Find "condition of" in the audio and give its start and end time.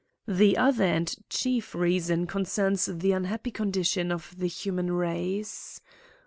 3.51-4.33